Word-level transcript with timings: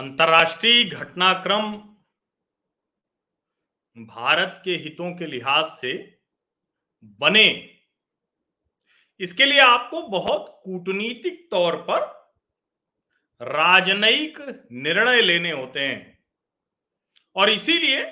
अंतर्राष्ट्रीय 0.00 0.84
घटनाक्रम 0.84 1.72
भारत 3.96 4.60
के 4.64 4.76
हितों 4.76 5.10
के 5.16 5.26
लिहाज 5.26 5.64
से 5.70 5.92
बने। 7.20 7.44
इसके 9.20 9.44
लिए 9.44 9.58
आपको 9.58 10.02
बहुत 10.08 10.60
कूटनीतिक 10.64 11.46
तौर 11.50 11.76
पर 11.90 12.00
राजनयिक 13.40 14.40
निर्णय 14.72 15.20
लेने 15.22 15.50
होते 15.50 15.80
हैं। 15.80 16.18
और 17.36 17.50
इसीलिए 17.50 18.02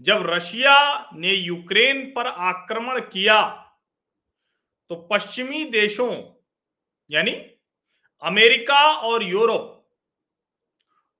जब 0.00 0.26
रशिया 0.26 0.76
ने 1.14 1.32
यूक्रेन 1.32 2.06
पर 2.10 2.26
आक्रमण 2.26 3.00
किया 3.02 3.42
तो 4.90 4.96
पश्चिमी 5.12 5.64
देशों, 5.70 6.12
यानी 7.10 7.32
अमेरिका 8.22 8.86
और 8.92 9.22
यूरोप 9.22 9.76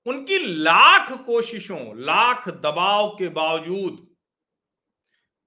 उनकी 0.06 0.38
लाख 0.62 1.12
कोशिशों, 1.26 1.96
लाख 1.96 2.48
दबाव 2.48 3.08
के 3.08 3.28
बावजूद 3.28 4.06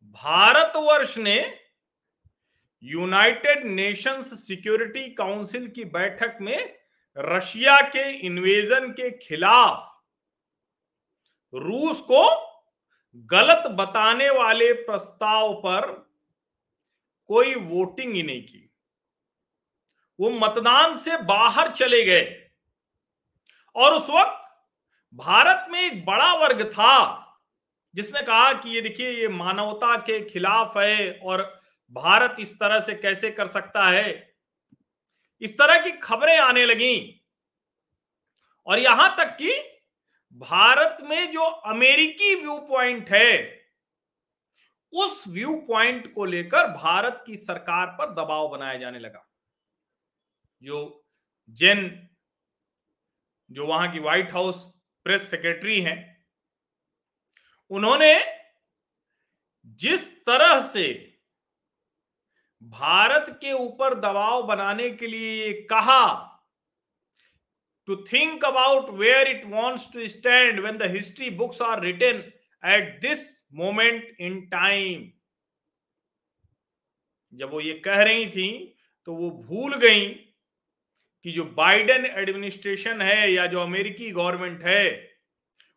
भारतवर्ष 0.03 1.17
ने 1.17 1.39
यूनाइटेड 2.83 3.63
नेशंस 3.65 4.33
सिक्योरिटी 4.47 5.09
काउंसिल 5.13 5.67
की 5.67 5.83
बैठक 5.85 6.37
में 6.41 6.77
रशिया 7.17 7.79
के 7.89 8.09
इन्वेजन 8.19 8.91
के 8.91 9.09
खिलाफ 9.17 9.89
रूस 11.53 11.99
को 12.01 12.23
गलत 13.29 13.67
बताने 13.71 14.29
वाले 14.29 14.71
प्रस्ताव 14.73 15.53
पर 15.55 15.91
कोई 17.29 17.55
वोटिंग 17.55 18.13
ही 18.13 18.23
नहीं 18.23 18.41
की। 18.43 18.69
वो 20.19 20.29
मतदान 20.29 20.97
से 20.97 21.17
बाहर 21.23 21.71
चले 21.71 22.03
गए 22.03 22.51
और 23.75 23.93
उस 23.93 24.09
वक्त 24.09 24.42
भारत 25.13 25.67
में 25.69 25.81
एक 25.81 26.05
बड़ा 26.05 26.33
वर्ग 26.33 26.71
था, 26.71 27.19
जिसने 27.95 28.21
कहा 28.21 28.53
कि 28.53 28.69
ये 28.69 28.81
देखिए, 28.81 29.09
ये 29.09 29.27
मानवता 29.27 29.97
के 29.97 30.29
खिलाफ 30.29 30.77
है 30.77 31.19
और 31.23 31.61
भारत 31.91 32.35
इस 32.39 32.59
तरह 32.59 32.79
से 32.79 32.93
कैसे 32.93 33.31
कर 33.31 33.47
सकता 33.47 33.89
है। 33.89 34.35
इस 35.41 35.57
तरह 35.57 35.81
की 35.81 35.91
खबरें 35.91 36.37
आने 36.37 36.65
लगी। 36.65 37.25
और 38.65 38.79
यहाँ 38.79 39.17
तक 39.17 39.25
कि 39.25 39.79
भारत 40.33 40.97
में 41.01 41.31
जो 41.31 41.41
अमेरिकी 41.41 42.35
व्यू 42.35 42.59
पॉइंट 42.59 43.09
है, 43.09 43.61
उस 44.93 45.27
व्यू 45.27 45.55
पॉइंट 45.55 46.13
को 46.13 46.25
लेकर 46.25 46.67
भारत 46.67 47.23
की 47.27 47.37
सरकार 47.37 47.87
पर 47.87 48.13
दबाव 48.13 48.47
बनाया 48.47 48.77
जाने 48.77 48.99
लगा। 48.99 49.29
जो 50.63 51.05
जेन, 51.49 52.09
जो 53.51 53.65
वहाँ 53.65 53.91
की 53.91 53.99
व्हाइट 53.99 54.31
हाउस 54.31 54.72
प्रेस 55.05 55.29
सेक्रेटरी 55.29 55.79
हैं, 55.81 55.97
उन्होंने 57.71 58.13
जिस 59.79 60.11
तरह 60.25 60.59
से 60.67 60.91
भारत 62.61 63.25
के 63.41 63.51
ऊपर 63.53 63.95
दबाव 63.99 64.43
बनाने 64.47 64.89
के 64.89 65.07
लिए 65.07 65.51
कहा 65.71 66.05
to 67.87 67.95
think 68.13 68.45
about 68.45 68.89
where 68.89 69.27
it 69.27 69.45
wants 69.45 69.91
to 69.93 70.07
stand 70.07 70.59
when 70.59 70.77
the 70.77 70.91
history 70.91 71.29
books 71.37 71.61
are 71.61 71.81
written 71.83 72.23
at 72.63 72.99
this 73.01 73.25
moment 73.53 74.15
in 74.19 74.39
time 74.49 75.11
जब 77.33 77.51
वो 77.51 77.59
ये 77.61 77.73
कह 77.79 78.01
रही 78.03 78.25
थी 78.29 78.51
तो 79.07 79.13
वो 79.13 79.29
भूल 79.41 79.75
गई 79.77 80.05
कि 81.23 81.31
जो 81.31 81.43
बाइडेन 81.43 82.05
एडमिनिस्ट्रेशन 82.05 83.01
है 83.01 83.31
या 83.33 83.45
जो 83.47 83.61
अमेरिकी 83.61 84.11
गवर्नमेंट 84.11 84.63
है, 84.63 85.11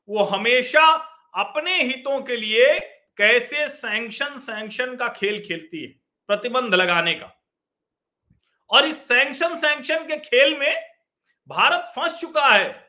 वो 0.08 0.22
हमेशा 0.24 0.86
अपने 1.34 1.82
हितों 1.82 2.20
के 2.22 2.36
लिए 2.36 2.78
कैसे 3.18 3.68
सैंक्शन 3.68 4.38
सैंक्शन 4.38 4.96
का 4.96 5.08
खेल 5.08 5.38
खेलती 5.44 5.82
है, 5.82 5.88
प्रतिबंध 6.28 6.74
लगाने 6.74 7.14
का। 7.14 7.32
और 8.70 8.84
इस 8.84 9.08
सैंक्शन 9.08 9.56
सैंक्शन 9.56 10.06
के 10.06 10.16
खेल 10.16 10.58
में 10.58 10.74
भारत 11.48 11.92
फंस 11.96 12.20
चुका 12.20 12.46
है। 12.46 12.88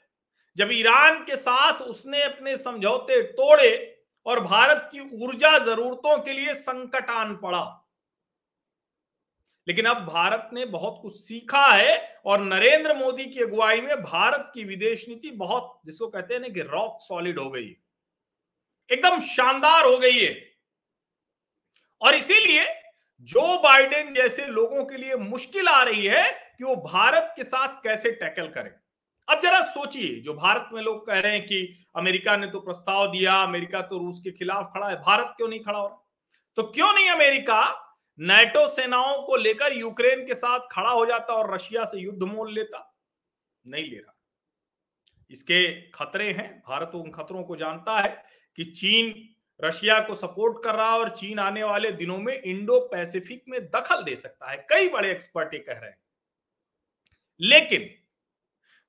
जब 0.58 0.70
ईरान 0.72 1.24
के 1.24 1.36
साथ 1.36 1.82
उसने 1.82 2.22
अपने 2.24 2.58
समझौते 2.58 3.22
तोड़े 3.22 4.00
और 4.26 4.40
भारत 4.40 4.90
की 4.92 5.00
ऊर्जा 5.26 5.58
जरूरतों 5.60 6.18
के 6.18 6.34
लिए 6.34 6.54
संकट 6.54 7.10
आन 7.10 7.36
पड़ा 7.36 7.87
लेकिन 9.68 9.86
अब 9.86 9.98
भारत 10.06 10.50
ने 10.54 10.66
बहुत 10.66 11.00
कुछ 11.02 11.16
सीखा 11.16 11.66
है 11.66 12.20
और 12.26 12.42
नरेंद्र 12.42 12.94
मोदी 12.94 13.26
की 13.26 13.40
अगुवाई 13.40 13.82
में 13.82 14.04
भारत 14.04 14.52
की 14.54 14.64
विदेश 14.64 15.10
नीति 15.10 15.32
बहुत, 15.32 15.82
जिसको 15.86 16.08
कहते 16.08 16.34
हैं 16.34 16.42
ना 16.42 16.48
कि 16.48 16.62
रॉक 16.62 16.98
सॉलिड 17.02 17.40
हो 17.40 17.50
गई 17.50 17.78
एकदम 18.92 19.20
शानदार 19.20 19.86
हो 19.86 19.98
गई 19.98 20.20
है। 20.20 20.52
और 22.02 22.16
इसीलिए 22.16 22.66
जो 23.22 23.60
बाइडेन 23.60 24.14
जैसे 24.14 24.46
लोगों 24.46 24.86
के 24.86 24.98
लिए 24.98 25.16
मुश्किल 25.16 25.68
आ 25.68 25.84
रही 25.84 26.06
है 26.06 26.32
कि 26.58 26.64
वो 26.64 26.76
भारत 26.76 27.34
के 27.36 27.44
साथ 27.44 27.68
कैसे 27.68 28.12
टैकल 28.12 28.48
करें। 28.48 28.72
अब 29.30 29.42
जरा 29.42 29.62
सोचिए, 29.62 30.20
जो 30.20 30.34
भारत 30.34 30.70
में 30.74 30.82
लोग 30.82 31.08
कह 31.08 31.20
रहे 31.20 31.32
हैं 31.32 31.46
कि 31.46 31.86
अमेरिका 31.96 32.38
ने 32.38 32.48
तो 32.48 32.60
प्रस्ताव 32.60 33.08
दिया, 33.08 33.34
अमेरिका 33.34 33.82
तो 33.82 33.98
रूस 33.98 34.22
के 34.24 34.32
खिलाफ 34.32 34.72
खड़ा 34.74 34.90
है, 34.90 34.96
भारत 34.96 35.34
क्यों 35.38 35.48
नहीं 35.48 35.60
खड़ा 35.60 35.80
हो 35.80 35.88
रहा? 35.88 36.08
तो 36.56 36.64
क्यों 36.64 36.94
नहीं 36.94 37.10
अमेरिका 37.10 37.87
नेटो 38.20 38.68
सेनाओं 38.68 39.24
को 39.24 39.36
लेकर 39.36 39.74
यूक्रेन 39.74 40.28
के 40.28 40.36
साथ 40.36 40.60
खड़ा 40.72 40.90
हो 40.90 41.06
जाता 41.06 41.34
और 41.34 41.54
रशिया 41.54 41.86
से 41.86 41.98
युद्ध 41.98 42.24
मोल 42.24 42.54
लेता। 42.54 42.98
नहीं 43.68 43.84
ले 43.84 43.98
रहा। 43.98 44.14
इसके 45.32 45.82
खतरे 45.82 46.32
हैं। 46.32 46.64
भारत 46.68 46.92
उन 46.96 47.12
खतरों 47.12 47.44
को 47.44 47.56
जानता 47.56 48.00
है 48.00 48.26
कि 48.56 48.64
चीन 48.64 49.30
रशिया 49.66 50.00
को 50.00 50.16
सपोर्ट 50.16 50.64
कर 50.64 50.76
रहा 50.76 50.94
है 50.94 51.00
और 51.00 51.10
चीन 51.10 51.40
आने 51.40 51.64
वाले 51.64 51.92
दिनों 51.92 52.18
में 52.18 52.42
इंडो 52.42 52.80
पैसिफिक 52.80 53.44
में 53.48 53.66
दखल 53.66 54.04
दे 54.04 54.16
सकता 54.16 54.52
है। 54.52 54.58
कई 54.70 54.90
बड़े 54.90 55.12
एक्सपर्ट 55.12 55.54
ये 55.54 55.60
कह 55.60 55.74
रहे 55.74 55.90
हैं। 55.90 55.98
लेकिन 57.42 57.90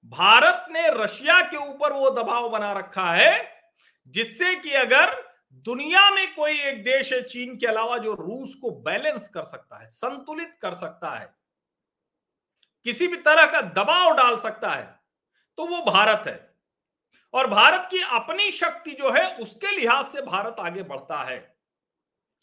भारत 0.07 0.67
ने 0.71 1.05
रशिया 1.05 1.41
के 1.41 1.57
ऊपर 1.57 1.93
वो 1.93 2.11
दबाव 2.11 2.49
बना 2.49 2.73
रखा 2.73 3.13
है 3.13 3.63
जिससे 4.09 4.57
कि 4.57 4.71
अगर 4.71 5.28
दुनिया 5.53 6.11
में 6.11 6.35
कोई 6.35 6.59
एक 6.61 6.83
देश 6.85 7.13
है 7.13 7.21
चीन 7.23 7.57
के 7.57 7.67
अलावा 7.67 7.97
जो 7.99 8.15
रूस 8.15 8.55
को 8.55 8.71
बैलेंस 8.83 9.29
कर 9.29 9.45
सकता 9.45 9.79
है, 9.79 9.87
संतुलित 9.87 10.55
कर 10.63 10.75
सकता 10.77 11.11
है, 11.11 11.35
किसी 12.87 13.09
भी 13.09 13.17
तरह 13.19 13.47
का 13.47 13.61
दबाव 13.75 14.17
डाल 14.17 14.37
सकता 14.39 14.71
है 14.71 14.85
तो 15.59 15.67
वो 15.67 15.81
भारत 15.85 16.27
है। 16.27 16.37
और 17.35 17.47
भारत 17.47 17.89
की 17.91 18.01
अपनी 18.13 18.51
शक्ति 18.53 18.91
जो 18.93 19.11
है, 19.13 19.35
उसके 19.37 19.75
लिहाज 19.77 20.05
से 20.07 20.23
भारत 20.23 20.57
आगे 20.61 20.83
बढ़ता 20.85 21.23
है। 21.23 21.39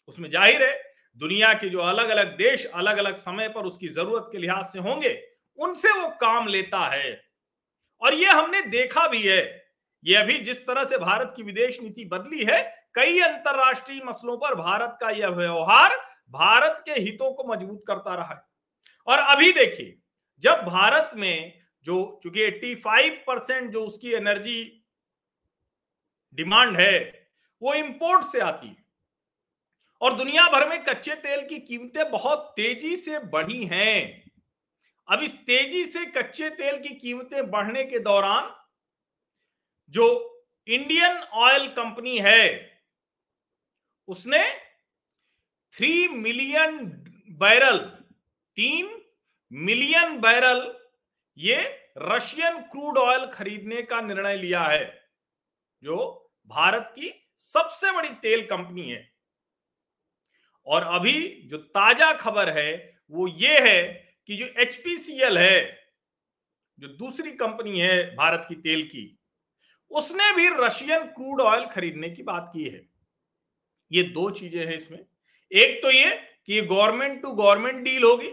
उसमें 0.09 0.29
ज़ाहिर 0.29 0.63
है, 0.63 0.73
दुनिया 1.17 1.53
के 1.53 1.69
जो 1.69 1.79
अलग 1.81 2.09
अलग 2.09 2.35
देश 2.37 2.65
अलग 2.65 2.97
अलग 2.97 3.15
समय 3.17 3.49
पर 3.49 3.65
उसकी 3.65 3.87
ज़रूरत 3.89 4.29
के 4.31 4.37
लिहाज 4.37 4.65
से 4.65 4.79
होंगे, 4.79 5.13
उनसे 5.57 5.91
वो 5.91 6.07
काम 6.21 6.47
लेता 6.47 6.79
है। 6.87 7.21
और 8.01 8.13
ये 8.13 8.25
हमने 8.27 8.61
देखा 8.63 9.07
भी 9.07 9.21
है। 9.21 9.64
ये 10.03 10.15
अभी 10.15 10.39
जिस 10.39 10.67
तरह 10.67 10.83
से 10.83 10.97
भारत 10.97 11.33
की 11.35 11.43
विदेश 11.43 11.81
नीति 11.81 12.05
बदली 12.05 12.43
है, 12.43 12.89
कई 12.95 13.19
अंतरराष्ट्रीय 13.19 14.01
मसलों 14.05 14.37
पर 14.37 14.55
भारत 14.55 14.97
का 15.01 15.09
यह 15.09 15.27
व्यवहार 15.27 15.97
भारत 16.29 16.83
के 16.85 16.91
हितों 16.91 17.31
को 17.31 17.43
मज़बूत 17.43 17.83
करता 17.87 18.15
रहा 18.15 18.33
है। 18.33 18.41
और 19.07 19.19
अभी 19.19 19.51
देखिए, 19.51 19.97
जब 20.39 20.51
भारत 20.51 21.11
में 21.15 21.61
जो 21.83 22.19
चूँकि 22.23 22.43
85 22.43 23.09
परसेंट 23.09 23.71
जो 23.71 23.85
उसकी 23.85 24.13
एनर्जी 24.13 24.85
डिमांड 26.33 26.77
है, 26.77 27.27
वो 27.61 27.73
इंपोर्ट 27.73 28.25
से 28.25 28.39
आती 28.39 28.67
है। 28.67 28.85
और 30.01 30.13
दुनिया 30.13 30.49
भर 30.49 30.69
में 30.69 30.83
कच्चे 30.83 31.15
तेल 31.15 31.47
की 31.47 31.59
कीमतें 31.59 32.11
बहुत 32.11 32.53
तेज़ी 32.55 32.95
से 32.95 33.19
बढ़ी 33.19 33.65
हैं। 33.65 34.31
अब 35.09 35.23
इस 35.23 35.35
तेज़ी 35.35 35.85
से 35.85 36.05
कच्चे 36.05 36.49
तेल 36.49 36.81
की 36.81 36.95
कीमतें 36.95 37.51
बढ़ने 37.51 37.83
के 37.83 37.99
दौरान 37.99 38.64
जो 39.93 40.05
इंडियन 40.67 41.17
ऑयल 41.17 41.67
कंपनी 41.67 42.17
है, 42.17 42.71
उसने 44.07 44.43
थ्री 45.75 46.07
मिलियन 46.07 46.77
बैरल 47.39 47.77
तीन 48.57 49.01
मिलियन 49.51 50.19
बैरल 50.21 50.73
ये 51.37 51.57
रशियन 51.97 52.61
क्रूड 52.61 52.97
ऑयल 52.97 53.25
खरीदने 53.25 53.81
का 53.81 54.01
निर्णय 54.01 54.37
लिया 54.37 54.63
है, 54.63 54.85
जो 55.83 56.31
भारत 56.47 56.91
की 56.95 57.11
सबसे 57.37 57.91
बड़ी 57.91 58.09
तेल 58.09 58.45
कंपनी 58.45 58.89
है। 58.89 59.09
और 60.67 60.83
अभी 60.83 61.41
जो 61.45 61.57
ताज़ा 61.57 62.13
खबर 62.13 62.49
है, 62.49 62.99
वो 63.11 63.27
ये 63.27 63.59
है 63.59 63.83
कि 64.29 64.37
जो 64.37 64.45
एचपीसीएल 64.61 65.37
है, 65.37 65.87
जो 66.79 66.87
दूसरी 66.87 67.31
कंपनी 67.31 67.79
है 67.79 68.15
भारत 68.15 68.45
की 68.49 68.55
तेल 68.55 68.83
की 68.87 69.14
उसने 69.95 70.31
भी 70.33 70.47
रशियन 70.55 71.03
क्रूड 71.07 71.41
ऑयल 71.41 71.65
खरीदने 71.65 72.09
की 72.09 72.23
बात 72.23 72.49
की 72.53 72.63
है। 72.63 72.87
ये 73.91 74.03
दो 74.03 74.29
चीज़ें 74.29 74.65
हैं 74.65 74.75
इसमें। 74.75 74.99
एक 75.51 75.81
तो 75.83 75.91
ये 75.91 76.09
कि 76.45 76.61
गवर्नमेंट 76.61 77.21
टू 77.21 77.31
गवर्नमेंट 77.31 77.83
डील 77.83 78.03
होगी। 78.03 78.31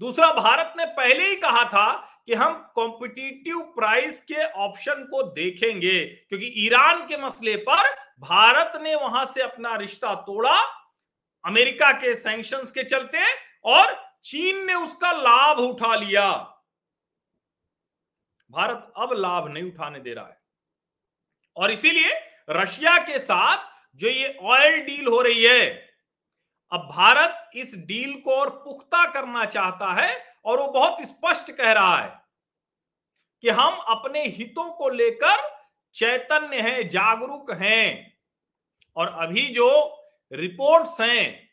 दूसरा, 0.00 0.32
भारत 0.32 0.74
ने 0.76 0.84
पहले 0.86 1.28
ही 1.28 1.36
कहा 1.36 1.64
था 1.64 1.94
कि 2.26 2.34
हम 2.34 2.54
कॉम्पिटिटिव 2.74 3.60
प्राइस 3.76 4.20
के 4.20 4.44
ऑप्शन 4.44 5.04
को 5.04 5.22
देखेंगे, 5.22 6.04
क्योंकि 6.04 6.46
ईरान 6.56 7.06
के 7.06 7.16
मसले 7.16 7.56
पर 7.68 7.90
भारत 8.20 8.80
ने 8.82 8.94
वहाँ 8.94 9.24
से 9.26 9.42
अपना 9.42 9.74
रिश्ता 9.76 10.14
तोड़ा, 10.22 10.58
अमेरिका 11.44 11.92
के 11.92 12.14
सैंक्शंस 12.14 12.70
के 12.70 12.82
चलते, 12.82 13.18
और 13.64 13.94
चीन 14.22 14.64
ने 14.64 14.74
उसका 14.74 15.12
लाभ 15.12 15.58
उठा 15.58 15.94
लिया। 15.94 16.30
भारत 18.50 18.92
अब 18.96 19.12
लाभ 19.12 19.48
नहीं 19.48 19.64
उठाने 19.64 20.00
दे 20.00 20.14
रहा 20.14 20.26
है। 20.26 20.36
और 21.58 21.70
इसीलिए 21.70 22.12
रशिया 22.50 22.98
के 22.98 23.18
साथ 23.18 23.64
जो 23.94 24.08
ये 24.08 24.36
ऑयल 24.42 24.80
डील 24.80 25.06
हो 25.06 25.20
रही 25.22 25.44
है, 25.44 25.88
अब 26.72 26.80
भारत 26.80 27.50
इस 27.54 27.74
डील 27.76 28.20
को 28.20 28.34
और 28.34 28.50
पुख्ता 28.50 29.10
करना 29.12 29.44
चाहता 29.44 30.02
है 30.02 30.36
और 30.44 30.60
वो 30.60 30.66
बहुत 30.66 31.02
स्पष्ट 31.02 31.50
कह 31.52 31.72
रहा 31.72 31.98
है 31.98 32.20
कि 33.42 33.48
हम 33.48 33.78
अपने 33.78 34.24
हितों 34.26 34.70
को 34.72 34.88
लेकर 34.88 35.58
चैतन्य 35.94 36.60
हैं, 36.60 36.88
जागरूक 36.88 37.50
हैं। 37.52 38.18
और 38.96 39.08
अभी 39.08 39.46
जो 39.46 39.68
रिपोर्ट्स 40.32 41.00
हैं 41.00 41.48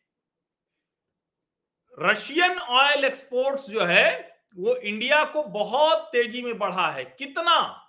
रशियन 1.99 2.59
ऑयल 2.59 3.05
एक्सपोर्ट्स 3.05 3.69
जो 3.69 3.85
है, 3.85 4.39
वो 4.57 4.75
इंडिया 4.75 5.23
को 5.25 5.43
बहुत 5.43 6.09
तेज़ी 6.11 6.41
में 6.41 6.57
बढ़ा 6.57 6.91
है। 6.91 7.05
कितना? 7.05 7.84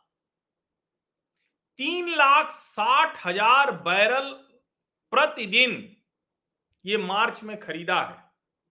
तीन 1.78 2.08
लाख 2.10 2.50
साठ 2.52 3.26
हज़ार 3.26 3.70
बैरल 3.82 4.30
प्रतिदिन 5.12 5.72
ये 6.84 6.96
मार्च 6.98 7.42
में 7.42 7.58
खरीदा 7.60 8.00
है। 8.00 8.24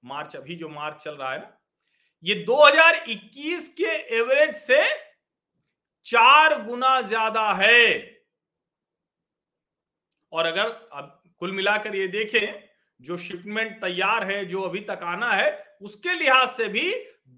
मार्च 0.03 0.35
अभी 0.35 0.55
जो 0.55 0.69
मार्च 0.69 1.03
चल 1.03 1.11
रहा 1.11 1.31
है 1.31 1.39
ना, 1.39 1.51
ये 2.23 2.35
2021 2.45 3.67
के 3.73 3.95
एवरेज 4.17 4.55
से 4.57 4.83
चार 6.05 6.61
गुना 6.63 6.99
ज़्यादा 7.03 7.51
है। 7.53 7.85
और 10.33 10.45
अगर 10.45 10.67
अब 10.93 11.21
कुल 11.41 11.51
मिलाकर 11.51 11.95
ये 11.95 12.07
देखें, 12.09 12.63
जो 12.99 13.17
शिपमेंट 13.19 13.79
तैयार 13.81 14.23
है, 14.23 14.45
जो 14.45 14.61
अभी 14.61 14.79
तक 14.81 14.99
आना 15.05 15.31
है, 15.31 15.77
उसके 15.81 16.13
लिहाज 16.13 16.49
से 16.49 16.67
भी 16.69 16.93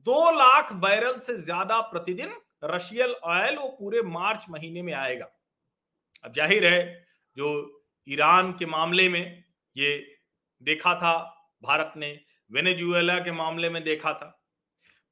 दो 0.07 0.31
लाख 0.31 0.73
बैरल 0.75 1.17
से 1.19 1.37
ज़्यादा 1.37 1.79
प्रतिदिन 1.83 2.35
रशियल 2.65 3.13
ऑयल 3.13 3.57
वो 3.57 3.67
पूरे 3.69 4.01
मार्च 4.03 4.45
महीने 4.49 4.81
में 4.81 4.93
आएगा। 4.95 5.29
अब 6.23 6.33
ज़ाहिर 6.33 6.65
है, 6.65 7.07
जो 7.37 7.83
ईरान 8.07 8.51
के 8.51 8.65
मामले 8.65 9.09
में 9.09 9.43
ये 9.75 9.97
देखा 10.61 10.95
था, 10.95 11.17
भारत 11.63 11.93
ने, 11.97 12.19
वेनेजुएला 12.51 13.19
के 13.19 13.31
मामले 13.31 13.69
में 13.69 13.83
देखा 13.83 14.13
था। 14.13 14.33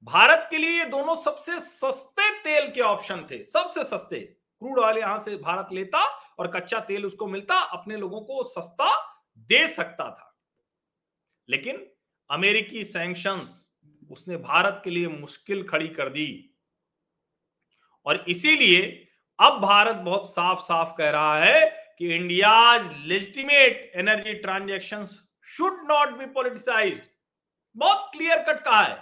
भारत 0.03 0.47
के 0.51 0.57
लिए 0.57 0.77
ये 0.79 0.85
दोनों 0.85 1.15
सबसे 1.15 1.59
सस्ते 1.59 2.29
तेल 2.39 2.71
के 2.71 2.81
ऑप्शन 2.81 3.25
थे, 3.31 3.43
सबसे 3.43 3.83
सस्ते। 3.83 4.19
क्रूड 4.19 4.79
ऑयल 4.79 4.97
यहाँ 4.97 5.19
से 5.19 5.35
भारत 5.37 5.69
लेता 5.73 6.03
और 6.39 6.47
कच्चा 6.47 6.79
तेल 6.79 7.05
उसको 7.05 7.27
मिलता, 7.27 7.55
अपने 7.55 7.97
लोगों 7.97 8.21
को 8.21 8.43
सस्ता 8.43 8.91
दे 9.37 9.67
सकता 9.67 10.09
था। 10.09 10.31
लेकिन 11.49 11.85
अमेरिकी 12.29 12.83
सैंक्शंस 12.83 13.61
उसने 14.09 14.37
भारत 14.37 14.81
के 14.83 14.89
लिए 14.89 15.07
मुश्किल 15.07 15.63
खड़ी 15.63 15.87
कर 15.87 16.09
दी। 16.09 16.57
और 18.05 18.23
इसीलिए 18.27 19.04
अब 19.39 19.59
भारत 19.61 19.95
बहुत 19.95 20.29
साफ़ 20.29 20.59
साफ़ 20.59 20.93
कह 20.97 21.09
रहा 21.09 21.37
है 21.39 21.65
कि 21.99 22.13
India 22.15 22.77
legitimate 23.05 23.91
energy 23.95 24.33
transaction 24.33 25.05
should 25.47 25.79
not 25.91 26.17
be 26.17 26.25
politicise 26.25 27.01
बहुत 27.75 28.09
क्लियर 28.13 28.43
कट 28.43 28.59
कहा 28.59 28.81
है 28.81 28.95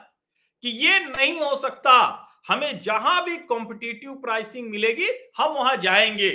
कि 0.64 0.70
ये 0.70 1.00
नहीं 1.00 1.40
हो 1.42 1.56
सकता। 1.58 1.96
हमें 2.48 2.80
जहाँ 2.80 3.24
भी 3.26 3.38
कॉम्पिटिटिव 3.38 4.14
प्राइसिंग 4.14 4.70
मिलेगी, 4.70 5.10
हम 5.38 5.52
वहाँ 5.52 5.76
जाएँगे। 5.78 6.30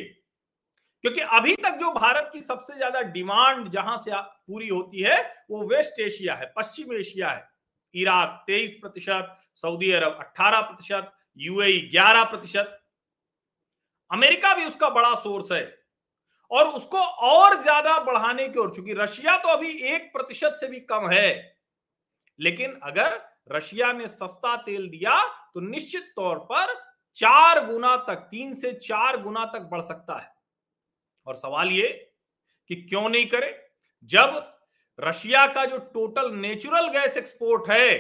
क्योंकि 1.05 1.21
अभी 1.21 1.55
तक 1.55 1.77
जो 1.81 1.91
भारत 1.93 2.31
की 2.33 2.41
सबसे 2.41 2.75
ज़्यादा 2.75 3.01
डिमांड 3.11 3.69
जहाँ 3.69 3.97
से 3.99 4.11
पूरी 4.15 4.69
होती 4.69 5.01
है, 5.01 5.21
वो 5.51 5.67
वेस्ट 5.67 6.01
एशिया 6.01 6.35
है, 6.35 6.53
पश्चिम 6.57 6.93
एशिया 6.93 7.31
है। 7.31 7.49
इराक 7.95 8.43
तेईस 8.47 8.79
प्रतिशत 8.83 9.37
सऊदी 9.55 9.91
अरब 9.93 10.17
अट्ठारह 10.21 10.61
प्रतिशत 10.61 11.13
यूएई 11.37 11.89
ग्यारह 11.93 12.25
प्रतिशत। 12.25 12.79
अमेरिका 14.11 14.55
भी 14.55 14.65
उसका 14.65 14.89
बड़ा 14.91 15.15
सोर्स 15.17 15.53
है 15.53 15.63
और 16.51 16.69
उसको 16.69 16.99
और 16.99 17.61
ज़्यादा 17.63 17.99
बढ़ाने 18.03 18.49
की 18.49 18.59
ओर 18.59 18.75
चूँकि। 18.75 18.95
रशिया 18.95 19.37
तो 19.39 19.49
अभी 19.49 19.71
एक 19.87 20.13
प्रतिशत 20.13 20.57
से 20.61 20.67
भी 20.69 20.81
कम 20.83 21.09
है, 21.11 21.57
लेकिन 22.39 22.79
अगर 22.83 23.21
रशिया 23.53 23.93
ने 23.93 24.07
सस्ता 24.09 24.57
तेल 24.59 24.89
दिया 24.89 25.23
तो 25.55 25.61
निश्चित 25.61 26.13
तौर 26.17 26.39
पर 26.51 26.75
चार 27.17 27.65
गुना 27.67 27.97
तक, 27.99 28.27
तीन 28.31 28.55
से 28.55 28.73
चार 28.73 29.21
गुना 29.23 29.45
तक 29.47 29.69
बढ़ 29.71 29.81
सकता 29.83 30.19
है। 30.19 30.31
और 31.27 31.37
सवाल 31.37 31.71
ये 31.71 31.89
कि 32.71 32.77
क्यों 32.79 33.09
नहीं 33.09 33.27
करे? 33.27 33.55
जब 34.11 34.55
रशिया 34.99 35.47
का 35.47 35.65
जो 35.65 35.79
टोटल 35.95 36.31
नेचुरल 36.33 36.89
गैस 36.91 37.17
एक्सपोर्ट 37.17 37.71
है, 37.71 37.97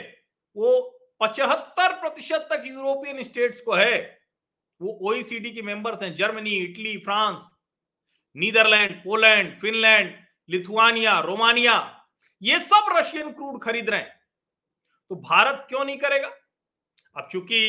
वो 0.57 0.81
पचहत्तर 1.21 1.93
प्रतिशत 2.01 2.49
तक 2.53 2.63
यूरोपियन 2.67 3.23
स्टेट्स 3.23 3.61
को 3.61 3.75
है 3.75 3.97
वो 4.81 4.99
ओईसीडी 5.03 5.51
के 5.51 5.63
मेंबर्स 5.63 6.03
हैं 6.03 6.15
Germany 6.15 6.57
Italy 6.57 6.97
France 6.99 7.51
Netherlands 8.37 8.97
Poland 9.05 9.55
Finland 9.61 10.15
Lithuania 10.49 11.19
Romania 11.21 11.77
ये 12.43 12.59
सब 12.61 12.93
रशियन 12.97 13.31
क्रूड 13.31 13.61
खरीद 13.63 13.91
रहे 13.91 14.01
हैं। 14.01 14.17
तो 15.11 15.17
भारत 15.17 15.65
क्यों 15.69 15.85
नहीं 15.85 15.97
करेगा? 15.99 16.29
अब 17.17 17.29
चूँकि 17.33 17.61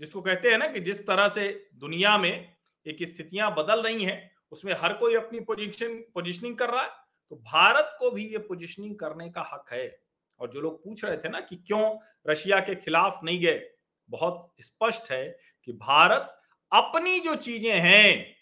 जिसको 0.00 0.20
कहते 0.20 0.50
हैं 0.50 0.58
ना 0.58 0.66
कि 0.66 0.80
जिस 0.80 1.06
तरह 1.06 1.28
से 1.28 1.48
दुनिया 1.74 2.16
में 2.18 2.56
एक 2.86 3.02
स्थितियाँ 3.02 3.54
बदल 3.54 3.82
रही 3.82 4.04
हैं, 4.04 4.30
उसमें 4.52 4.72
हर 4.74 4.92
कोई 4.92 5.14
अपनी 5.14 5.40
पोजीशन 5.40 5.94
पोजिशनिंग 6.14 6.56
कर 6.56 6.70
रहा 6.70 6.82
है 6.82 6.90
तो 7.30 7.36
भारत 7.36 7.96
को 7.98 8.10
भी 8.10 8.26
ये 8.26 8.38
पोजिशनिंग 8.38 8.94
करने 8.96 9.28
का 9.30 9.42
हक 9.52 9.72
है। 9.72 9.98
और 10.40 10.50
जो 10.50 10.60
लोग 10.60 10.82
पूछ 10.84 11.04
रहे 11.04 11.16
थे 11.16 11.28
ना 11.28 11.40
कि 11.40 11.56
क्यों 11.58 11.98
रशिया 12.28 12.60
के 12.60 12.74
खिलाफ 12.74 13.20
नहीं 13.24 13.40
गए, 13.40 13.60
बहुत 14.08 14.54
स्पष्ट 14.60 15.10
है 15.10 15.38
कि 15.64 15.72
भारत 15.74 16.37
अपनी 16.72 17.18
जो 17.20 17.34
चीज़ें 17.36 17.74
हैं, 17.74 18.36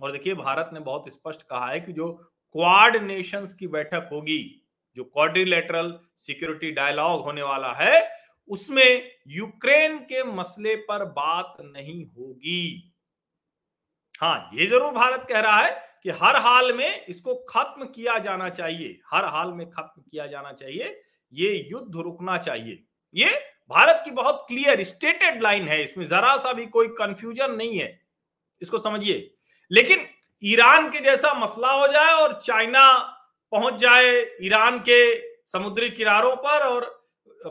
और 0.00 0.12
देखिए, 0.12 0.34
भारत 0.34 0.70
ने 0.72 0.80
बहुत 0.80 1.12
स्पष्ट 1.12 1.42
कहा 1.42 1.66
है 1.66 1.80
कि 1.80 1.92
जो 1.92 2.12
क्वाड 2.54 2.96
नेशंस 2.96 3.54
की 3.54 3.66
बैठक 3.66 4.08
होगी, 4.12 4.40
जो 4.96 5.04
क्वाड्रिलेटरल 5.04 5.98
सिक्योरिटी 6.18 6.70
डायलॉग 6.72 7.22
होने 7.24 7.42
वाला 7.42 7.72
है, 7.74 8.08
उसमें 8.50 9.10
यूक्रेन 9.28 9.98
के 10.02 10.22
मसले 10.24 10.74
पर 10.82 11.04
बात 11.12 11.56
नहीं 11.62 12.04
होगी। 12.06 12.92
हाँ 14.20 14.50
ये 14.54 14.66
ज़रूर 14.66 14.92
भारत 14.92 15.26
कह 15.28 15.40
रहा 15.40 15.60
है 15.60 15.70
कि 16.02 16.10
हर 16.12 16.36
हाल 16.38 16.72
में 16.72 17.06
इसको 17.06 17.34
खत्म 17.48 17.84
किया 17.86 18.18
जाना 18.18 18.48
चाहिए, 18.50 18.98
हर 19.10 19.24
हाल 19.26 19.52
में 19.52 19.68
खत्म 19.70 20.02
किया 20.02 20.26
जाना 20.26 20.52
चाहिए, 20.52 21.00
ये 21.32 21.54
युद्ध 21.70 21.96
रुकना 21.96 22.36
चाहिए। 22.38 22.82
ये 23.14 23.30
भारत 23.72 24.02
की 24.04 24.10
बहुत 24.10 24.44
क्लियर 24.48 24.82
स्टेटेड 24.82 25.42
लाइन 25.42 25.68
है, 25.68 25.82
इसमें 25.82 26.04
जरा 26.04 26.36
सा 26.36 26.52
भी 26.52 26.66
कोई 26.66 26.88
कंफ्यूजन 26.88 27.54
नहीं 27.54 27.78
है। 27.78 28.00
इसको 28.62 28.78
समझिए। 28.78 29.34
लेकिन 29.70 30.06
ईरान 30.42 30.88
के 30.90 31.00
जैसा 31.00 31.32
मसला 31.34 31.72
हो 31.72 31.86
जाए 31.86 32.12
और 32.12 32.40
चाइना 32.42 32.92
पहुँच 33.52 33.74
जाए 33.74 34.10
ईरान 34.42 34.78
के 34.78 35.00
समुद्री 35.46 35.88
किनारों 35.90 36.34
पर 36.36 36.66
और 36.66 36.90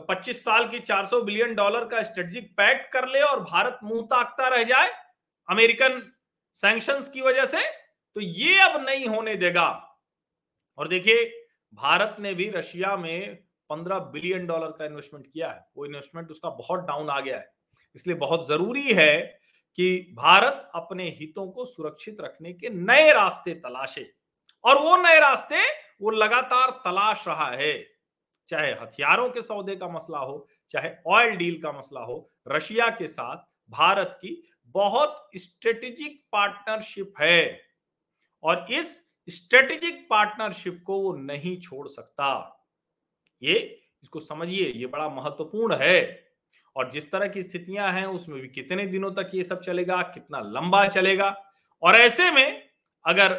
25 0.08 0.44
साल 0.44 0.68
की 0.68 0.78
400 0.80 1.20
बिलियन 1.22 1.54
डॉलर 1.54 1.84
का 1.84 2.02
स्ट्रेटेजिक 2.02 2.50
पैक्ट 2.56 2.92
कर 2.92 3.08
ले 3.08 3.20
और 3.20 3.40
भारत 3.40 3.78
मुँह 3.84 4.02
ताकता 4.02 4.48
रह 4.48 4.62
जाए 4.62 4.92
अमेरिकन 5.48 6.02
सैंक्शंस 6.58 7.08
की 7.08 7.20
वजह 7.20 7.44
से 7.46 7.62
तो 8.16 8.20
ये 8.20 8.58
अब 8.60 8.84
नहीं 8.84 9.06
होने 9.06 9.34
देगा। 9.36 9.68
और 10.78 10.88
देखिए, 10.88 11.24
भारत 11.72 12.16
ने 12.20 12.34
भी 12.34 12.48
रशिया 12.50 12.96
में 12.96 13.38
15 13.72 13.98
बिलियन 13.98 14.46
डॉलर 14.46 14.70
का 14.70 14.84
इन्वेस्टमेंट 14.84 15.26
किया 15.32 15.50
है। 15.50 15.66
वो 15.76 15.86
इन्वेस्टमेंट 15.86 16.30
उसका 16.30 16.50
बहुत 16.50 16.80
डाउन 16.80 17.10
आ 17.10 17.20
गया 17.20 17.38
है। 17.38 17.52
इसलिए 17.96 18.16
बहुत 18.16 18.48
ज़रूरी 18.48 18.94
है 18.94 19.40
कि 19.76 20.12
भारत 20.14 20.70
अपने 20.74 21.04
हितों 21.08 21.50
को 21.50 21.64
सुरक्षित 21.64 22.16
रखने 22.20 22.52
के 22.52 22.68
नए 22.68 23.12
रास्ते 23.12 23.54
तलाशे। 23.54 24.12
और 24.64 24.78
वो 24.78 24.96
नए 24.96 25.20
रास्ते, 25.20 25.56
वो 26.02 26.10
लगातार 26.10 26.70
तलाश 26.70 27.28
रहा 27.28 27.50
है। 27.50 27.88
चाहे 28.48 28.72
हथियारों 28.72 29.30
के 29.30 29.42
सौदे 29.42 29.76
का 29.76 29.88
मसला 29.88 30.18
हो, 30.18 30.48
चाहे 30.70 30.90
ऑयल 31.06 31.30
डील 31.36 31.62
का 31.62 31.72
मसला 31.72 32.00
हो, 32.00 32.30
रशिया 32.48 32.88
के 32.88 33.06
साथ 33.06 33.36
भारत 33.70 34.12
की 34.16 34.50
बहुत 34.66 35.30
स्ट्रेटेजिक 35.36 36.24
पार्टनरशिप 36.32 37.12
है। 37.20 37.62
और 38.42 38.66
इस 38.72 39.12
स्ट्रेटेजिक 39.28 40.06
पार्टनरशिप 40.10 40.84
को 40.86 41.00
वो 41.00 41.12
नहीं 41.12 41.60
छोड़ 41.60 41.88
सकता। 41.88 42.58
ये 43.42 43.54
इसको 44.02 44.20
समझिए, 44.20 44.66
ये 44.66 44.86
बड़ा 44.86 45.08
महत्वपूर्ण 45.10 45.76
है। 45.76 46.30
और 46.76 46.90
जिस 46.90 47.10
तरह 47.12 47.28
की 47.28 47.42
स्थितियाँ 47.42 47.92
हैं, 47.92 48.04
उसमें 48.06 48.40
भी 48.40 48.48
कितने 48.48 48.86
दिनों 48.86 49.10
तक 49.12 49.30
ये 49.34 49.44
सब 49.44 49.60
चलेगा, 49.62 50.00
कितना 50.04 50.40
लंबा 50.40 50.86
चलेगा? 50.88 51.36
और 51.82 51.96
ऐसे 51.96 52.30
में 52.30 52.62
अगर 53.04 53.34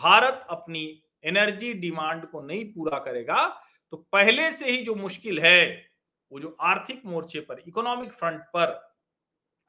भारत 0.00 0.46
अपनी 0.50 1.02
एनर्जी 1.24 1.72
डिमांड 1.74 2.24
को 2.26 2.40
नहीं 2.42 2.64
पूरा 2.66 2.98
करेगा 2.98 3.46
तो 3.92 3.96
पहले 4.12 4.50
से 4.50 4.70
ही 4.70 4.82
जो 4.84 4.94
मुश्किल 4.94 5.38
है, 5.40 5.90
वो 6.32 6.40
जो 6.40 6.56
आर्थिक 6.62 7.02
मोर्चे 7.06 7.40
पर, 7.40 7.62
इकोनॉमिक 7.66 8.12
फ्रंट 8.12 8.40
पर, 8.54 8.70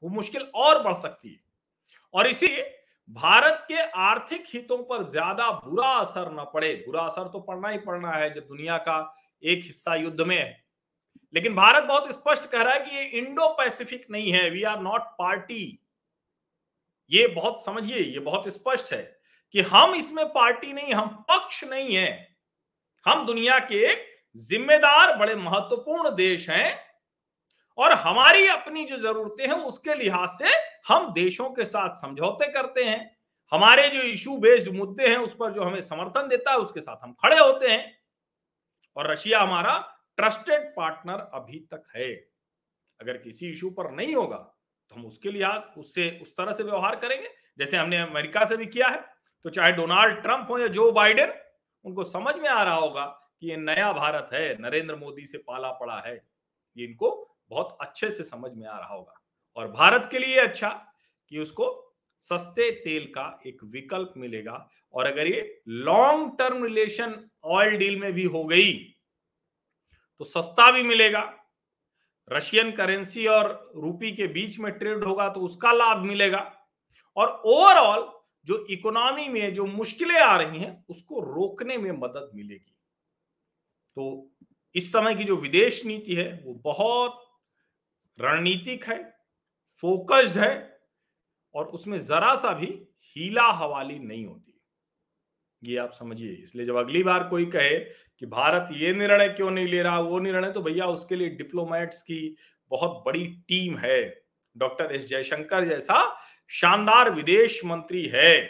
वो 0.04 0.10
मुश्किल 0.10 0.42
और 0.56 0.82
बढ़ 0.84 0.94
सकती 0.98 1.30
है। 1.30 1.40
और 2.14 2.28
इसीलिए 2.28 2.64
भारत 3.10 3.66
के 3.68 3.82
आर्थिक 4.02 4.44
हितों 4.48 4.78
पर 4.84 5.04
ज़्यादा 5.10 5.50
बुरा 5.60 5.88
असर 5.88 6.32
न 6.32 6.46
पड़े। 6.54 6.74
बुरा 6.86 7.02
असर 7.02 7.28
तो 7.28 7.40
पड़ना 7.42 7.70
ही 7.70 7.78
पड़ना 7.80 8.12
है 8.12 8.32
जब 8.34 8.48
दुनिया 8.48 8.78
का 8.80 9.00
एक 9.44 9.64
हिस्सा 9.64 9.96
युद्ध 9.96 10.22
में 10.22 10.38
है। 10.38 10.64
लेकिन 11.34 11.56
भारत 11.56 11.84
बहुत 11.84 12.12
स्पष्ट 12.12 12.50
कह 12.50 12.62
रहा 12.62 12.74
है 12.74 12.80
कि 12.80 12.96
ये 12.96 13.04
इंडो 13.04 13.48
पैसिफिक 13.48 14.06
नहीं 14.12 14.32
है 14.32 14.50
वी 14.50 14.64
आर 14.64 14.80
नॉट 14.82 15.02
पार्टी 15.02 15.80
ये 17.12 17.28
बहुत 17.28 17.64
समझिए, 17.66 17.98
ये 17.98 18.20
बहुत 18.20 18.48
स्पष्ट 18.48 18.94
है 18.94 19.20
कि 19.52 19.62
हम 19.62 19.96
इसमें 19.96 20.26
पार्टी 20.26 20.74
नहीं, 20.74 20.94
हम 20.94 21.26
पक्ष 21.32 21.64
नहीं 21.64 21.96
है। 21.96 22.38
हम 23.06 23.26
दुनिया 23.26 23.60
के 23.60 23.92
एक 23.92 24.06
जिम्मेदार, 24.36 25.18
बड़े 25.18 25.36
महत्वपूर्ण 25.36 26.16
देश 26.16 26.50
हैं 26.50 26.80
और 27.78 27.92
हमारी 27.92 28.48
अपनी 28.48 28.86
जो 28.86 28.98
जरूरतें 28.98 29.48
हैं, 29.48 29.54
उसके 29.54 29.96
लिहाज 29.96 30.30
से 30.30 30.50
हम 30.88 31.14
देशों 31.14 31.50
के 31.50 31.66
साथ 31.66 31.96
समझौते 31.96 32.52
करते 32.52 32.84
हैं। 32.84 33.18
हमारे 33.52 33.90
जो 33.90 34.02
इशू 34.02 34.38
बेस्ड 34.38 34.70
मुद्दे 34.76 35.08
हैं, 35.08 35.18
उस 35.18 35.34
पर 35.34 35.52
जो 35.52 35.64
हमें 35.64 35.82
समर्थन 35.82 36.28
देता 36.28 36.52
है, 36.52 36.58
उसके 36.58 36.82
साथ 36.82 36.98
हम 37.04 37.14
खड़े 37.14 37.40
होते 37.40 37.68
हैं। 37.68 38.03
और 38.98 39.12
रशिया 39.12 39.40
हमारा 39.42 39.78
ट्रस्टेड 40.18 40.70
पार्टनर 40.76 41.20
अभी 41.34 41.60
तक 41.72 41.84
है। 41.96 42.10
अगर 43.00 43.18
किसी 43.18 43.50
इशू 43.52 43.70
पर 43.70 43.92
नहीं 43.92 44.16
होगा 44.16 44.38
तो 44.92 44.96
हम 44.96 45.06
उसके 45.06 45.32
लिहाज 45.32 45.62
उससे, 45.78 46.20
उस 46.22 46.36
तरह 46.38 46.52
से 46.54 46.64
व्यवहार 46.64 46.96
करेंगे, 46.96 47.30
जैसे 47.58 47.78
हमने 47.78 47.98
अमेरिका 47.98 48.44
से 48.46 48.58
भी 48.58 48.66
किया 48.66 48.88
है। 48.88 49.02
तो 49.46 49.50
चाहे 49.50 49.72
डोनाल्ड 49.72 50.22
ट्रंप 50.22 50.48
हो 50.50 50.58
या 50.60 50.68
जो 50.68 50.92
बाइडेन, 50.92 51.34
उनको 51.86 52.04
समझ 52.04 52.36
में 52.36 52.50
आ 52.50 52.62
रहा 52.64 52.76
होगा 52.76 53.06
कि 53.40 53.50
ये 53.50 53.58
नया 53.58 53.92
भारत 53.94 54.30
है, 54.34 54.58
नरेंद्र 54.62 54.96
मोदी 54.96 55.26
से 55.26 55.38
पाला 55.38 55.72
पड़ा 55.72 56.00
है। 56.00 56.16
ये 56.78 56.86
इनको 56.86 57.38
बहुत 57.50 57.78
अच्छे 57.82 58.12
से 58.12 58.24
समझ 58.24 58.52
में 58.54 58.68
आ 58.68 58.78
रहा 58.80 58.94
होगा। 58.94 59.14
और 59.58 59.72
भारत 59.72 60.08
के 60.12 60.20
लिए 60.20 60.40
अच्छा 60.40 60.70
कि 61.32 61.40
उसको 61.40 61.70
सस्ते 62.24 62.70
तेल 62.84 63.06
का 63.08 63.28
एक 63.48 63.64
विकल्प 63.66 64.14
मिलेगा। 64.18 64.70
और 64.94 65.06
अगर 65.06 65.28
ये 65.28 65.62
long 65.68 66.32
term 66.40 66.64
relation 66.64 67.16
oil 67.46 67.78
deal 67.78 68.00
में 68.00 68.12
भी 68.14 68.24
हो 68.24 68.44
गई 68.46 68.74
तो 70.22 70.26
सस्ता 70.26 70.72
भी 70.72 70.84
मिलेगा। 70.84 71.22
रशियन 72.28 72.72
करेंसी 72.72 73.26
और 73.28 73.72
रूपी 73.76 74.12
के 74.12 74.28
बीच 74.28 74.60
में 74.60 74.72
ट्रेड 74.72 75.04
होगा 75.04 75.28
तो 75.30 75.40
उसका 75.42 75.72
लाभ 75.72 76.02
मिलेगा। 76.02 76.40
और 77.18 77.42
ओवरऑल 77.46 78.12
जो 78.48 78.66
इकोनॉमी 78.70 79.28
में 79.28 79.54
जो 79.54 79.66
मुश्किलें 79.66 80.20
आ 80.20 80.36
रही 80.38 80.60
हैं, 80.60 80.86
उसको 80.90 81.20
रोकने 81.24 81.78
में 81.78 81.92
मदद 81.92 82.32
मिलेगी। 82.36 82.76
तो 83.98 84.32
इस 84.76 84.92
समय 84.92 85.16
की 85.16 85.24
जो 85.24 85.36
विदेश 85.36 85.86
नीति 85.86 86.16
है, 86.16 86.42
वो 86.46 86.54
बहुत 86.54 87.20
रणनीतिक 88.20 88.86
है 88.86 89.04
फोकस्ड 89.84 90.38
है 90.38 90.73
और 91.56 91.66
उसमें 91.68 91.98
जरा 92.00 92.34
सा 92.36 92.54
भी 92.54 92.68
हीला 93.16 93.44
हवाली 93.44 94.00
नहीं 94.00 94.26
होती। 94.26 94.60
ये 95.62 95.78
आप 95.78 95.92
समझिए, 95.94 96.32
इसलिए 96.34 96.66
जब 96.66 96.76
अगली 96.76 97.04
बार 97.04 97.24
कोई 97.24 97.46
कहे 97.46 97.78
कि 97.80 98.26
भारत 98.26 98.70
ये 98.72 98.94
निर्णय 98.94 99.30
क्यों 99.30 99.52
नहीं 99.52 99.68
ले 99.68 99.82
रहा, 99.82 100.00
वो 100.00 100.20
निर्णय 100.20 100.52
तो 100.52 100.62
भैया 100.62 100.86
उसके 100.88 101.16
लिए 101.16 101.30
डिप्लोमेट्स 101.30 102.02
की 102.02 102.36
बहुत 102.72 103.04
बड़ी 103.06 103.26
टीम 103.48 103.78
है। 103.78 104.04
डॉक्टर 104.56 104.92
एस 104.96 105.08
जयशंकर 105.08 105.66
जैसा 105.66 106.00
शानदार 106.52 107.12
विदेश 107.12 107.60
मंत्री 107.66 108.06
है। 108.06 108.44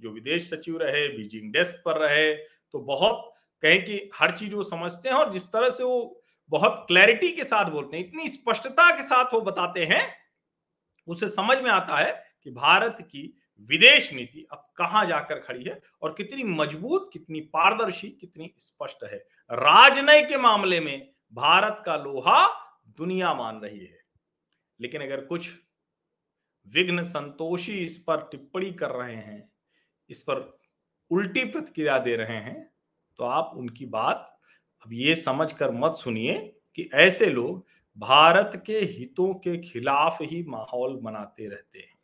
जो 0.00 0.10
विदेश 0.10 0.48
सचिव 0.50 0.78
रहे, 0.78 1.08
बीजिंग 1.08 1.52
डेस्क 1.52 1.82
पर 1.84 1.98
रहे 1.98 2.32
तो 2.34 2.78
बहुत 2.78 3.32
कहें 3.62 3.84
कि 3.84 4.10
हर 4.14 4.36
चीज़ 4.36 4.54
वो 4.54 4.62
समझते 4.62 5.08
हैं 5.08 5.16
और 5.16 5.32
जिस 5.32 5.46
तरह 5.46 5.70
से 5.70 5.84
वो 5.84 6.22
बहुत 6.50 6.84
क्लैरिटी 6.88 7.28
के 7.28 7.44
साथ 7.44 7.70
बोलते 7.70 7.96
हैं, 7.96 8.04
इतनी 8.04 8.28
स्पष्टता 8.28 8.90
के 8.96 9.02
साथ 9.02 9.34
वो 9.34 9.40
बताते 9.40 9.84
हैं 9.84 10.02
उसे 11.10 11.28
समझ 11.28 11.58
में 11.58 11.70
आता 11.70 11.98
है 11.98 12.12
कि 12.44 12.50
भारत 12.50 12.96
की 13.02 13.22
विदेश 13.68 14.12
नीति 14.12 14.46
अब 14.52 14.66
कहाँ 14.76 15.04
जाकर 15.06 15.40
खड़ी 15.40 15.64
है 15.64 15.80
और 16.02 16.14
कितनी 16.14 16.44
मज़बूत, 16.44 17.10
कितनी 17.12 17.40
पारदर्शी, 17.40 18.08
कितनी 18.10 18.52
स्पष्ट 18.58 19.04
है। 19.04 19.18
राजनय 19.50 20.22
के 20.22 20.36
मामले 20.36 20.80
में 20.80 21.10
भारत 21.32 21.82
का 21.86 21.96
लोहा 21.96 22.46
दुनिया 22.88 23.34
मान 23.34 23.60
रही 23.60 23.78
है। 23.78 23.98
लेकिन 24.80 25.02
अगर 25.02 25.24
कुछ 25.24 25.48
विघ्न 26.66 27.02
संतोषी 27.02 27.78
इस 27.78 27.96
पर 27.98 28.28
टिप्पणी 28.30 28.72
कर 28.72 28.90
रहे 28.90 29.14
हैं, 29.14 29.52
इस 30.10 30.22
पर 30.22 30.58
उल्टी 31.10 31.44
प्रतिक्रिया 31.44 31.98
दे 31.98 32.16
रहे 32.16 32.36
हैं 32.36 32.70
तो 33.18 33.24
आप 33.24 33.52
उनकी 33.56 33.86
बात 33.86 34.26
अब 34.86 34.92
ये 34.92 35.14
समझ 35.14 35.52
कर 35.52 35.70
मत 35.70 35.94
सुनिए 35.94 36.38
कि 36.76 36.88
ऐसे 36.94 37.26
लोग 37.26 37.66
भारत 38.00 38.62
के 38.66 38.78
हितों 38.78 39.32
के 39.36 39.56
खिलाफ 39.60 40.18
ही 40.22 40.42
माहौल 40.48 40.96
बनाते 40.98 41.48
रहते 41.48 41.78
हैं। 41.78 41.98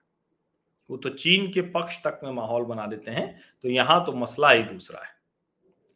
वो 0.90 0.96
तो 0.96 1.08
चीन 1.10 1.50
के 1.52 1.60
पक्ष 1.70 1.96
तक 2.02 2.20
में 2.24 2.30
माहौल 2.32 2.64
बना 2.64 2.86
देते 2.86 3.10
हैं 3.10 3.28
तो 3.64 3.68
यहाँ 3.68 4.04
तो 4.06 4.12
मसला 4.14 4.50
ही 4.50 4.62
दूसरा 4.64 5.00
है। 5.00 5.14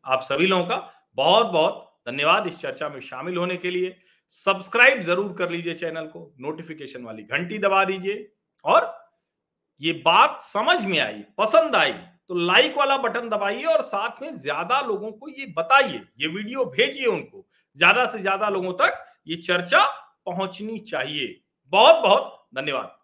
आप 0.04 0.22
सभी 0.22 0.46
लोगों 0.46 0.64
का 0.66 0.76
बहुत 1.18 1.46
बहुत 1.48 1.86
धन्यवाद 2.08 2.46
इस 2.46 2.58
चर्चा 2.58 2.88
में 2.88 3.00
शामिल 3.02 3.36
होने 3.36 3.56
के 3.56 3.70
लिए। 3.70 3.96
सब्सक्राइब 4.32 5.00
ज़रूर 5.02 5.32
कर 5.32 5.50
लीजिए 5.50 5.74
चैनल 5.74 6.06
को, 6.06 6.32
नोटिफिकेशन 6.40 7.04
वाली 7.04 7.22
घंटी 7.24 7.58
दबा 7.58 7.84
दीजिए। 7.84 8.30
और 8.64 8.96
ये 9.80 9.92
बात 10.04 10.40
समझ 10.42 10.84
में 10.84 10.98
आई, 11.00 11.22
पसंद 11.38 11.76
आई 11.76 11.92
तो 11.92 12.34
लाइक 12.36 12.76
वाला 12.78 12.96
बटन 12.98 13.28
दबाइए 13.28 13.64
और 13.66 13.82
साथ 13.84 14.22
में 14.22 14.34
ज़्यादा 14.34 14.80
लोगों 14.82 15.10
को 15.12 15.28
ये 15.30 15.46
बताइए, 15.56 16.02
ये 16.18 16.28
वीडियो 16.28 16.64
भेजिए 16.66 17.06
उनको, 17.06 17.46
ज़्यादा 17.76 18.04
से 18.06 18.18
ज़्यादा 18.18 18.48
लोगों 18.48 18.72
तक 18.74 19.04
ये 19.26 19.36
चर्चा 19.36 19.84
पहुंचनी 20.26 20.78
चाहिए। 20.78 21.40
बहुत 21.72 22.02
बहुत 22.02 22.46
धन्यवाद। 22.54 22.96